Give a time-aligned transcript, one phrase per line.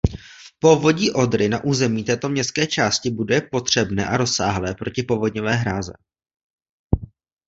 [0.59, 5.93] Povodí Odry na území této městské části buduje potřebné a rozsáhlé protipovodňové hráze.